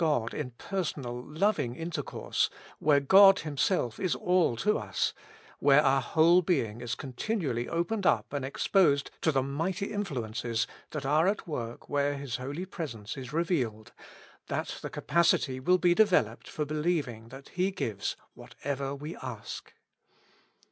[0.03, 5.13] God in personal, loving intercourse, where God Himself is all to us,
[5.59, 10.27] where our whole being is con tinually opened up and exposed to the mighty influ
[10.27, 13.91] ences that are at work where His Holy Presence is revealed,
[14.47, 19.71] that the capacity will be developed for be lieving that He gives whatever we ask.